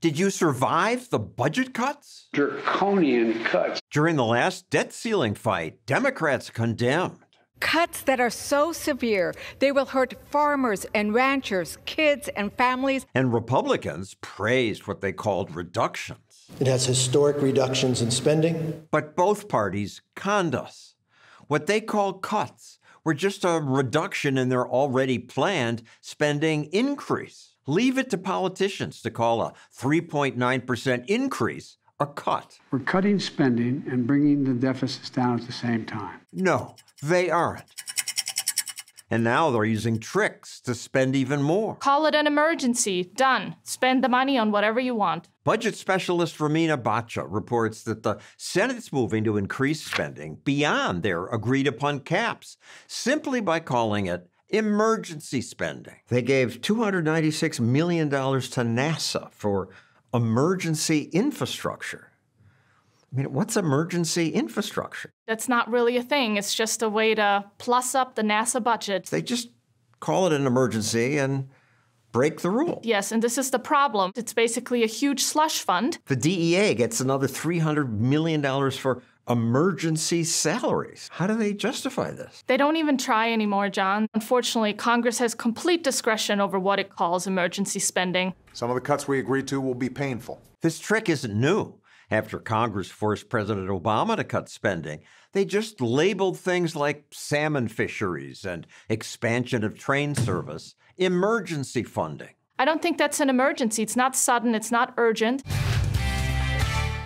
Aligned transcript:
Did 0.00 0.16
you 0.16 0.30
survive 0.30 1.10
the 1.10 1.18
budget 1.18 1.74
cuts? 1.74 2.28
Draconian 2.32 3.42
cuts. 3.42 3.80
During 3.90 4.14
the 4.14 4.24
last 4.24 4.70
debt 4.70 4.92
ceiling 4.92 5.34
fight, 5.34 5.84
Democrats 5.86 6.50
condemned. 6.50 7.18
Cuts 7.58 8.02
that 8.02 8.20
are 8.20 8.30
so 8.30 8.70
severe, 8.70 9.34
they 9.58 9.72
will 9.72 9.86
hurt 9.86 10.14
farmers 10.30 10.86
and 10.94 11.12
ranchers, 11.12 11.78
kids 11.84 12.28
and 12.36 12.52
families. 12.52 13.06
And 13.12 13.34
Republicans 13.34 14.14
praised 14.20 14.86
what 14.86 15.00
they 15.00 15.12
called 15.12 15.56
reductions. 15.56 16.46
It 16.60 16.68
has 16.68 16.86
historic 16.86 17.42
reductions 17.42 18.00
in 18.00 18.12
spending. 18.12 18.86
But 18.92 19.16
both 19.16 19.48
parties 19.48 20.00
conned 20.14 20.54
us. 20.54 20.94
What 21.48 21.66
they 21.66 21.80
called 21.80 22.22
cuts 22.22 22.78
were 23.02 23.14
just 23.14 23.44
a 23.44 23.60
reduction 23.60 24.38
in 24.38 24.48
their 24.48 24.68
already 24.68 25.18
planned 25.18 25.82
spending 26.00 26.66
increase. 26.66 27.47
Leave 27.68 27.98
it 27.98 28.08
to 28.08 28.16
politicians 28.16 29.02
to 29.02 29.10
call 29.10 29.42
a 29.42 29.52
3.9% 29.76 31.04
increase 31.06 31.76
a 32.00 32.06
cut. 32.06 32.58
We're 32.70 32.78
cutting 32.78 33.18
spending 33.18 33.84
and 33.90 34.06
bringing 34.06 34.44
the 34.44 34.54
deficits 34.54 35.10
down 35.10 35.38
at 35.38 35.46
the 35.46 35.52
same 35.52 35.84
time. 35.84 36.20
No, 36.32 36.76
they 37.02 37.28
aren't. 37.28 37.66
And 39.10 39.22
now 39.22 39.50
they're 39.50 39.64
using 39.64 39.98
tricks 39.98 40.60
to 40.62 40.74
spend 40.74 41.14
even 41.14 41.42
more. 41.42 41.74
Call 41.76 42.06
it 42.06 42.14
an 42.14 42.26
emergency. 42.26 43.04
Done. 43.04 43.56
Spend 43.64 44.02
the 44.02 44.08
money 44.08 44.38
on 44.38 44.50
whatever 44.50 44.80
you 44.80 44.94
want. 44.94 45.28
Budget 45.44 45.76
specialist 45.76 46.38
Romina 46.38 46.82
Boccia 46.82 47.26
reports 47.28 47.82
that 47.82 48.02
the 48.02 48.16
Senate's 48.38 48.94
moving 48.94 49.24
to 49.24 49.36
increase 49.36 49.84
spending 49.84 50.38
beyond 50.42 51.02
their 51.02 51.26
agreed 51.26 51.66
upon 51.66 52.00
caps 52.00 52.56
simply 52.86 53.42
by 53.42 53.60
calling 53.60 54.06
it 54.06 54.26
emergency 54.48 55.40
spending. 55.42 55.96
They 56.08 56.22
gave 56.22 56.60
$296 56.60 57.60
million 57.60 58.08
to 58.10 58.16
NASA 58.16 59.30
for 59.32 59.68
emergency 60.12 61.02
infrastructure. 61.12 62.12
I 63.12 63.16
mean, 63.16 63.32
what's 63.32 63.56
emergency 63.56 64.30
infrastructure? 64.30 65.12
That's 65.26 65.48
not 65.48 65.70
really 65.70 65.96
a 65.96 66.02
thing. 66.02 66.36
It's 66.36 66.54
just 66.54 66.82
a 66.82 66.88
way 66.88 67.14
to 67.14 67.44
plus 67.58 67.94
up 67.94 68.14
the 68.14 68.22
NASA 68.22 68.62
budget. 68.62 69.06
They 69.06 69.22
just 69.22 69.48
call 70.00 70.26
it 70.26 70.32
an 70.32 70.46
emergency 70.46 71.18
and 71.18 71.48
break 72.12 72.40
the 72.40 72.50
rule. 72.50 72.80
Yes, 72.84 73.12
and 73.12 73.22
this 73.22 73.38
is 73.38 73.50
the 73.50 73.58
problem. 73.58 74.12
It's 74.14 74.32
basically 74.32 74.82
a 74.82 74.86
huge 74.86 75.22
slush 75.22 75.60
fund. 75.60 75.98
The 76.06 76.16
DEA 76.16 76.74
gets 76.74 77.00
another 77.00 77.26
$300 77.26 77.90
million 77.90 78.42
for 78.72 79.02
emergency 79.28 80.24
salaries. 80.24 81.08
How 81.12 81.26
do 81.26 81.36
they 81.36 81.52
justify 81.52 82.10
this? 82.10 82.44
They 82.46 82.56
don't 82.56 82.76
even 82.76 82.98
try 82.98 83.32
anymore, 83.32 83.68
John. 83.68 84.08
Unfortunately, 84.14 84.72
Congress 84.72 85.18
has 85.18 85.34
complete 85.34 85.84
discretion 85.84 86.40
over 86.40 86.58
what 86.58 86.78
it 86.78 86.90
calls 86.90 87.26
emergency 87.26 87.78
spending. 87.78 88.34
Some 88.52 88.70
of 88.70 88.74
the 88.74 88.80
cuts 88.80 89.06
we 89.06 89.18
agreed 89.18 89.46
to 89.48 89.60
will 89.60 89.74
be 89.74 89.90
painful. 89.90 90.40
This 90.62 90.78
trick 90.78 91.08
isn't 91.08 91.38
new. 91.38 91.74
After 92.10 92.38
Congress 92.38 92.90
forced 92.90 93.28
President 93.28 93.68
Obama 93.68 94.16
to 94.16 94.24
cut 94.24 94.48
spending, 94.48 95.00
they 95.32 95.44
just 95.44 95.80
labeled 95.80 96.38
things 96.38 96.74
like 96.74 97.04
salmon 97.12 97.68
fisheries 97.68 98.46
and 98.46 98.66
expansion 98.88 99.62
of 99.62 99.78
train 99.78 100.14
service 100.14 100.74
emergency 100.96 101.82
funding. 101.82 102.30
I 102.58 102.64
don't 102.64 102.82
think 102.82 102.98
that's 102.98 103.20
an 103.20 103.30
emergency. 103.30 103.82
It's 103.82 103.94
not 103.94 104.16
sudden, 104.16 104.54
it's 104.54 104.72
not 104.72 104.94
urgent. 104.96 105.42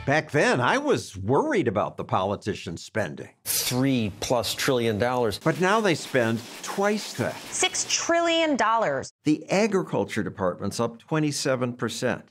Back 0.04 0.32
then, 0.32 0.60
I 0.60 0.78
was 0.78 1.16
worried 1.16 1.68
about 1.68 1.96
the 1.96 2.02
politicians 2.02 2.82
spending. 2.82 3.28
Three 3.44 4.12
plus 4.18 4.52
trillion 4.52 4.98
dollars. 4.98 5.38
But 5.38 5.60
now 5.60 5.80
they 5.80 5.94
spend 5.94 6.40
twice 6.62 7.12
that. 7.14 7.36
Six 7.50 7.86
trillion 7.88 8.56
dollars. 8.56 9.12
The 9.22 9.48
Agriculture 9.48 10.24
Department's 10.24 10.80
up 10.80 11.00
27%. 11.00 12.22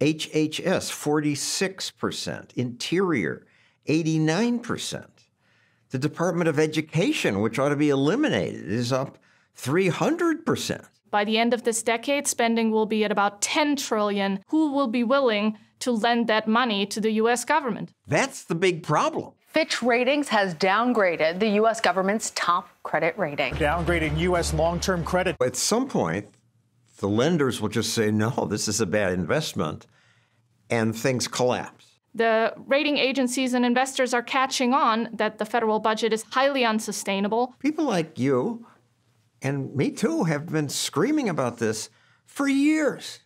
HHS, 0.00 0.90
46%. 0.90 2.52
Interior, 2.54 3.46
89%. 3.88 5.06
The 5.90 5.98
Department 5.98 6.48
of 6.48 6.58
Education, 6.58 7.40
which 7.40 7.60
ought 7.60 7.68
to 7.68 7.76
be 7.76 7.90
eliminated, 7.90 8.68
is 8.68 8.92
up 8.92 9.18
300%. 9.56 10.84
By 11.10 11.24
the 11.24 11.38
end 11.38 11.54
of 11.54 11.62
this 11.64 11.82
decade, 11.82 12.26
spending 12.26 12.70
will 12.70 12.86
be 12.86 13.04
at 13.04 13.12
about 13.12 13.40
10 13.40 13.76
trillion. 13.76 14.40
Who 14.48 14.72
will 14.72 14.88
be 14.88 15.04
willing 15.04 15.58
to 15.80 15.92
lend 15.92 16.26
that 16.26 16.48
money 16.48 16.86
to 16.86 17.00
the 17.00 17.12
US 17.12 17.44
government? 17.44 17.92
That's 18.06 18.44
the 18.44 18.54
big 18.54 18.82
problem. 18.82 19.32
Fitch 19.48 19.82
Ratings 19.82 20.28
has 20.28 20.54
downgraded 20.54 21.40
the 21.40 21.48
U.S. 21.60 21.80
government's 21.80 22.30
top 22.34 22.68
credit 22.82 23.18
rating. 23.18 23.54
Downgrading 23.54 24.18
U.S. 24.18 24.52
long 24.52 24.78
term 24.78 25.02
credit. 25.02 25.36
At 25.40 25.56
some 25.56 25.88
point, 25.88 26.28
the 26.98 27.08
lenders 27.08 27.60
will 27.60 27.70
just 27.70 27.94
say, 27.94 28.10
no, 28.10 28.30
this 28.48 28.68
is 28.68 28.80
a 28.80 28.86
bad 28.86 29.14
investment, 29.14 29.86
and 30.68 30.94
things 30.94 31.26
collapse. 31.26 31.86
The 32.14 32.52
rating 32.66 32.98
agencies 32.98 33.54
and 33.54 33.64
investors 33.64 34.12
are 34.12 34.22
catching 34.22 34.74
on 34.74 35.08
that 35.12 35.38
the 35.38 35.44
federal 35.44 35.78
budget 35.78 36.12
is 36.12 36.24
highly 36.30 36.64
unsustainable. 36.64 37.54
People 37.58 37.84
like 37.84 38.18
you 38.18 38.66
and 39.42 39.74
me 39.74 39.90
too 39.90 40.24
have 40.24 40.46
been 40.46 40.68
screaming 40.68 41.28
about 41.28 41.58
this 41.58 41.90
for 42.26 42.48
years. 42.48 43.20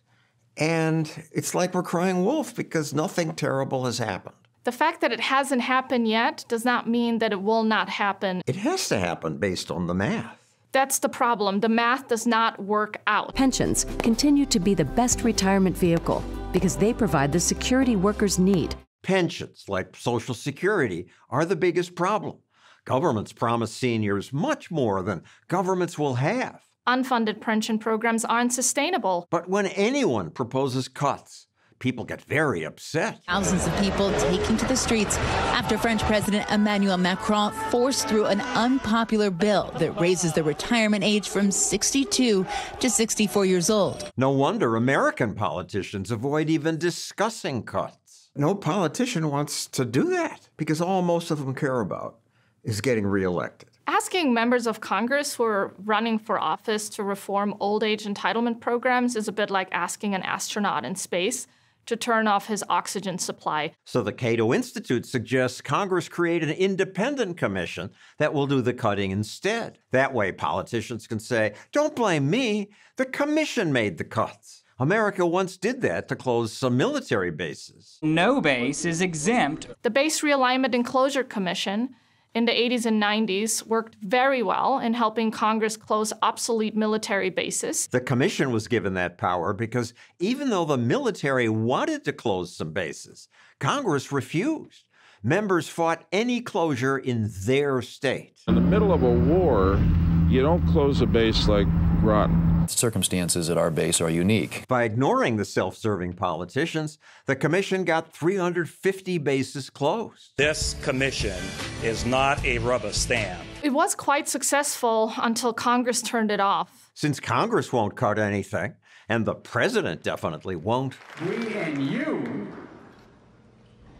And 0.57 1.11
it's 1.31 1.55
like 1.55 1.73
we're 1.73 1.83
crying 1.83 2.23
wolf 2.23 2.55
because 2.55 2.93
nothing 2.93 3.33
terrible 3.33 3.85
has 3.85 3.97
happened. 3.97 4.35
The 4.65 4.71
fact 4.71 5.01
that 5.01 5.11
it 5.11 5.19
hasn't 5.19 5.61
happened 5.61 6.07
yet 6.07 6.45
does 6.47 6.63
not 6.63 6.87
mean 6.87 7.19
that 7.19 7.33
it 7.33 7.41
will 7.41 7.63
not 7.63 7.89
happen. 7.89 8.41
It 8.47 8.55
has 8.57 8.87
to 8.89 8.99
happen 8.99 9.37
based 9.37 9.69
on 9.69 9.87
the 9.87 9.93
math. 9.93 10.37
That's 10.71 10.99
the 10.99 11.09
problem. 11.09 11.59
The 11.59 11.69
math 11.69 12.07
does 12.07 12.25
not 12.25 12.59
work 12.63 13.01
out. 13.05 13.35
Pensions 13.35 13.85
continue 13.99 14.45
to 14.47 14.59
be 14.59 14.73
the 14.73 14.85
best 14.85 15.23
retirement 15.23 15.77
vehicle 15.77 16.23
because 16.51 16.77
they 16.77 16.93
provide 16.93 17.31
the 17.31 17.39
security 17.39 17.95
workers 17.95 18.39
need. 18.39 18.75
Pensions, 19.01 19.65
like 19.67 19.95
Social 19.95 20.33
Security, 20.33 21.07
are 21.29 21.45
the 21.45 21.55
biggest 21.55 21.93
problem. 21.93 22.37
Governments 22.85 23.31
promise 23.31 23.73
seniors 23.73 24.33
much 24.33 24.69
more 24.69 25.01
than 25.03 25.23
governments 25.47 25.97
will 25.97 26.15
have. 26.15 26.61
Unfunded 26.85 27.39
pension 27.39 27.79
programs 27.79 28.25
aren't 28.25 28.51
sustainable. 28.51 29.25
But 29.29 29.47
when 29.47 29.67
anyone 29.67 30.31
proposes 30.31 30.89
cuts, 30.89 31.47
people 31.79 32.03
get 32.03 32.21
very 32.23 32.65
upset. 32.65 33.23
Thousands 33.25 33.65
of 33.65 33.79
people 33.79 34.11
taking 34.19 34.57
to 34.57 34.65
the 34.65 34.75
streets 34.75 35.17
after 35.55 35.77
French 35.77 36.01
President 36.01 36.49
Emmanuel 36.51 36.97
Macron 36.97 37.53
forced 37.71 38.09
through 38.09 38.25
an 38.25 38.41
unpopular 38.41 39.29
bill 39.31 39.71
that 39.79 39.97
raises 39.97 40.33
the 40.33 40.43
retirement 40.43 41.05
age 41.05 41.29
from 41.29 41.51
62 41.51 42.45
to 42.81 42.89
64 42.89 43.45
years 43.45 43.69
old. 43.69 44.11
No 44.17 44.29
wonder 44.29 44.75
American 44.75 45.35
politicians 45.35 46.11
avoid 46.11 46.49
even 46.49 46.77
discussing 46.77 47.63
cuts. 47.63 48.29
No 48.35 48.55
politician 48.55 49.29
wants 49.29 49.67
to 49.67 49.85
do 49.85 50.09
that 50.09 50.49
because 50.57 50.81
all 50.81 51.01
most 51.01 51.31
of 51.31 51.39
them 51.39 51.55
care 51.55 51.79
about 51.79 52.19
is 52.63 52.81
getting 52.81 53.05
reelected. 53.05 53.69
Asking 53.85 54.33
members 54.33 54.65
of 54.65 54.79
Congress 54.79 55.35
who 55.35 55.43
are 55.43 55.73
running 55.77 56.17
for 56.17 56.39
office 56.39 56.87
to 56.89 57.03
reform 57.03 57.53
old 57.59 57.83
age 57.83 58.05
entitlement 58.05 58.61
programs 58.61 59.15
is 59.15 59.27
a 59.27 59.33
bit 59.33 59.49
like 59.49 59.67
asking 59.71 60.15
an 60.15 60.23
astronaut 60.23 60.85
in 60.85 60.95
space 60.95 61.47
to 61.85 61.97
turn 61.97 62.27
off 62.27 62.47
his 62.47 62.63
oxygen 62.69 63.17
supply. 63.17 63.73
So 63.83 64.01
the 64.01 64.13
Cato 64.13 64.53
Institute 64.53 65.05
suggests 65.05 65.59
Congress 65.59 66.07
create 66.07 66.41
an 66.41 66.51
independent 66.51 67.35
commission 67.35 67.89
that 68.19 68.33
will 68.33 68.47
do 68.47 68.61
the 68.61 68.73
cutting 68.73 69.11
instead. 69.11 69.79
That 69.91 70.13
way, 70.13 70.31
politicians 70.31 71.07
can 71.07 71.19
say, 71.19 71.53
don't 71.73 71.93
blame 71.93 72.29
me, 72.29 72.69
the 72.95 73.05
commission 73.05 73.73
made 73.73 73.97
the 73.97 74.05
cuts. 74.05 74.63
America 74.79 75.25
once 75.25 75.57
did 75.57 75.81
that 75.81 76.07
to 76.07 76.15
close 76.15 76.53
some 76.53 76.77
military 76.77 77.31
bases. 77.31 77.99
No 78.01 78.39
base 78.39 78.85
is 78.85 79.01
exempt. 79.01 79.67
The 79.83 79.89
Base 79.89 80.21
Realignment 80.21 80.73
and 80.73 80.85
Closure 80.85 81.23
Commission 81.23 81.95
in 82.35 82.45
the 82.45 82.51
80s 82.51 82.85
and 82.85 83.01
90s 83.01 83.65
worked 83.65 83.95
very 84.01 84.41
well 84.41 84.79
in 84.79 84.93
helping 84.93 85.31
Congress 85.31 85.77
close 85.77 86.11
obsolete 86.21 86.75
military 86.75 87.29
bases. 87.29 87.87
The 87.87 88.01
commission 88.01 88.51
was 88.51 88.67
given 88.67 88.95
that 88.95 89.17
power 89.17 89.53
because 89.53 89.93
even 90.19 90.49
though 90.49 90.65
the 90.65 90.77
military 90.77 91.49
wanted 91.49 92.03
to 92.05 92.13
close 92.13 92.55
some 92.55 92.71
bases, 92.71 93.27
Congress 93.59 94.11
refused. 94.11 94.85
Members 95.21 95.69
fought 95.69 96.05
any 96.11 96.41
closure 96.41 96.97
in 96.97 97.31
their 97.45 97.81
state. 97.81 98.41
In 98.47 98.55
the 98.55 98.61
middle 98.61 98.91
of 98.91 99.03
a 99.03 99.11
war, 99.11 99.79
you 100.27 100.41
don't 100.41 100.67
close 100.67 100.99
a 101.01 101.05
base 101.05 101.47
like 101.47 101.67
Groton. 102.01 102.52
Circumstances 102.69 103.49
at 103.49 103.57
our 103.57 103.71
base 103.71 104.01
are 104.01 104.09
unique. 104.09 104.65
By 104.67 104.83
ignoring 104.83 105.37
the 105.37 105.45
self 105.45 105.75
serving 105.75 106.13
politicians, 106.13 106.97
the 107.25 107.35
commission 107.35 107.83
got 107.83 108.13
350 108.13 109.17
bases 109.17 109.69
closed. 109.69 110.31
This 110.37 110.75
commission 110.81 111.37
is 111.83 112.05
not 112.05 112.43
a 112.45 112.57
rubber 112.59 112.93
stamp. 112.93 113.41
It 113.61 113.71
was 113.71 113.95
quite 113.95 114.27
successful 114.27 115.13
until 115.17 115.53
Congress 115.53 116.01
turned 116.01 116.31
it 116.31 116.39
off. 116.39 116.91
Since 116.93 117.19
Congress 117.19 117.71
won't 117.73 117.95
cut 117.95 118.19
anything, 118.19 118.75
and 119.09 119.25
the 119.25 119.35
president 119.35 120.03
definitely 120.03 120.55
won't. 120.55 120.95
We 121.27 121.53
and 121.55 121.85
you 121.85 122.47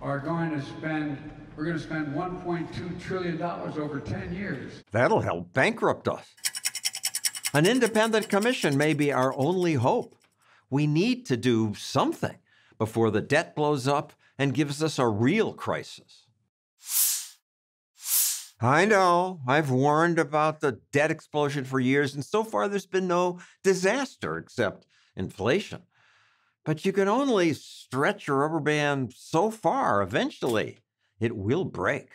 are 0.01 0.19
going 0.19 0.51
to 0.51 0.61
spend, 0.61 1.17
we're 1.55 1.65
going 1.65 1.77
to 1.77 1.83
spend 1.83 2.07
$1.2 2.07 3.01
trillion 3.01 3.41
over 3.41 3.99
10 3.99 4.33
years. 4.33 4.83
That'll 4.91 5.21
help 5.21 5.53
bankrupt 5.53 6.07
us. 6.07 6.25
An 7.55 7.67
independent 7.67 8.29
commission 8.29 8.77
may 8.77 8.95
be 8.95 9.13
our 9.13 9.37
only 9.37 9.75
hope. 9.75 10.15
We 10.71 10.87
need 10.87 11.27
to 11.27 11.37
do 11.37 11.75
something 11.75 12.37
before 12.79 13.11
the 13.11 13.21
debt 13.21 13.55
blows 13.55 13.87
up 13.87 14.13
and 14.39 14.55
gives 14.55 14.81
us 14.81 14.97
a 14.97 15.07
real 15.07 15.53
crisis. 15.53 16.25
I 18.59 18.85
know, 18.85 19.41
I've 19.47 19.69
warned 19.69 20.17
about 20.17 20.61
the 20.61 20.79
debt 20.91 21.11
explosion 21.11 21.63
for 21.63 21.79
years, 21.79 22.15
and 22.15 22.25
so 22.25 22.43
far 22.43 22.67
there's 22.67 22.87
been 22.87 23.07
no 23.07 23.39
disaster 23.63 24.37
except 24.37 24.87
inflation. 25.15 25.83
But 26.65 26.85
you 26.85 26.91
can 26.91 27.07
only 27.07 27.53
stretch 27.53 28.27
a 28.27 28.33
rubber 28.33 28.61
band 28.61 29.13
so 29.15 29.51
far. 29.51 30.01
Eventually, 30.01 30.79
it 31.19 31.35
will 31.35 31.65
break. 31.65 32.09